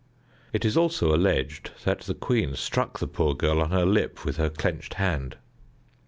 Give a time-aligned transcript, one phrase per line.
[0.51, 4.37] It is also alleged that the queen struck the poor girl on her lip with
[4.37, 5.37] her clenched hand.